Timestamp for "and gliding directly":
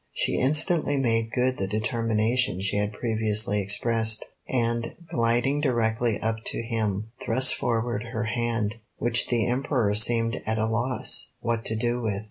4.49-6.19